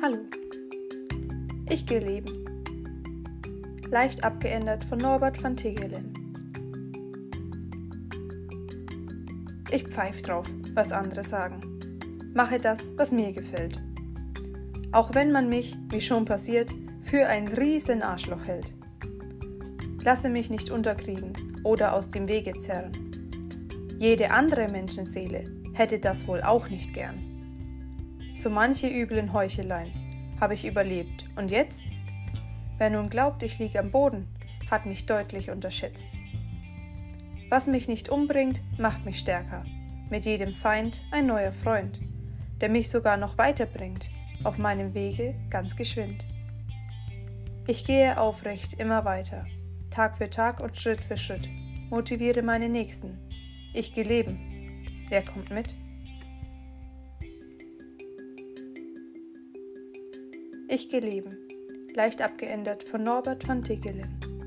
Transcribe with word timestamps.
Hallo. 0.00 0.18
Ich 1.68 1.84
gehe 1.84 1.98
leben. 1.98 2.44
Leicht 3.90 4.22
abgeändert 4.22 4.84
von 4.84 4.98
Norbert 4.98 5.42
van 5.42 5.56
Tigelen. 5.56 6.14
Ich 9.72 9.88
pfeif 9.88 10.22
drauf, 10.22 10.48
was 10.74 10.92
andere 10.92 11.24
sagen. 11.24 12.30
Mache 12.32 12.60
das, 12.60 12.96
was 12.96 13.10
mir 13.10 13.32
gefällt. 13.32 13.82
Auch 14.92 15.16
wenn 15.16 15.32
man 15.32 15.48
mich, 15.48 15.76
wie 15.88 16.00
schon 16.00 16.24
passiert, 16.24 16.72
für 17.00 17.26
ein 17.26 17.48
riesen 17.48 18.02
Arschloch 18.02 18.46
hält. 18.46 18.72
Lasse 20.04 20.28
mich 20.28 20.48
nicht 20.48 20.70
unterkriegen 20.70 21.32
oder 21.64 21.92
aus 21.94 22.08
dem 22.10 22.28
Wege 22.28 22.52
zerren. 22.52 22.92
Jede 23.98 24.30
andere 24.30 24.68
Menschenseele 24.68 25.44
hätte 25.72 25.98
das 25.98 26.28
wohl 26.28 26.40
auch 26.42 26.70
nicht 26.70 26.94
gern. 26.94 27.27
So 28.38 28.50
manche 28.50 28.86
üblen 28.86 29.32
Heucheleien 29.32 30.36
habe 30.40 30.54
ich 30.54 30.64
überlebt. 30.64 31.24
Und 31.34 31.50
jetzt? 31.50 31.82
Wer 32.76 32.88
nun 32.88 33.10
glaubt, 33.10 33.42
ich 33.42 33.58
liege 33.58 33.80
am 33.80 33.90
Boden, 33.90 34.28
hat 34.70 34.86
mich 34.86 35.06
deutlich 35.06 35.50
unterschätzt. 35.50 36.16
Was 37.50 37.66
mich 37.66 37.88
nicht 37.88 38.10
umbringt, 38.10 38.62
macht 38.78 39.04
mich 39.04 39.18
stärker. 39.18 39.64
Mit 40.08 40.24
jedem 40.24 40.52
Feind 40.52 41.02
ein 41.10 41.26
neuer 41.26 41.52
Freund, 41.52 41.98
der 42.60 42.68
mich 42.68 42.90
sogar 42.90 43.16
noch 43.16 43.38
weiterbringt, 43.38 44.08
auf 44.44 44.56
meinem 44.56 44.94
Wege 44.94 45.34
ganz 45.50 45.74
geschwind. 45.74 46.24
Ich 47.66 47.84
gehe 47.84 48.20
aufrecht 48.20 48.74
immer 48.74 49.04
weiter, 49.04 49.46
Tag 49.90 50.16
für 50.16 50.30
Tag 50.30 50.60
und 50.60 50.76
Schritt 50.76 51.02
für 51.02 51.16
Schritt, 51.16 51.48
motiviere 51.90 52.42
meine 52.42 52.68
Nächsten. 52.68 53.18
Ich 53.74 53.94
gehe 53.94 54.04
leben. 54.04 54.84
Wer 55.08 55.24
kommt 55.24 55.50
mit? 55.50 55.74
Ich 60.70 60.90
gehe 60.90 61.00
leben. 61.00 61.38
Leicht 61.94 62.20
abgeändert 62.20 62.84
von 62.84 63.02
Norbert 63.02 63.48
van 63.48 63.64
Tickelen. 63.64 64.37